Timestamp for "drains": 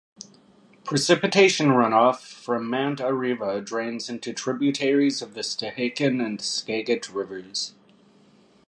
3.63-4.09